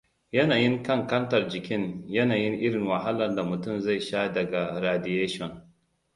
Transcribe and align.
Yanayin 0.31 0.83
ƙanƙantar 0.83 1.49
jikin, 1.49 2.03
yanayin 2.07 2.53
irin 2.53 2.87
wahalar 2.87 3.35
da 3.35 3.43
mutum 3.43 3.79
zai 3.81 3.99
sha 4.01 4.27
daga 4.33 4.81
radiation. 4.81 5.71